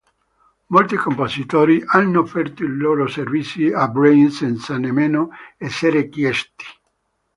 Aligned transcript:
Molti 0.69 0.95
compositori 0.95 1.79
hanno 1.85 2.21
offerto 2.21 2.63
i 2.63 2.67
loro 2.67 3.05
servizi 3.05 3.71
a 3.71 3.87
Brain 3.87 4.31
senza 4.31 4.75
nemmeno 4.79 5.29
essere 5.57 6.09
chiesti. 6.09 6.65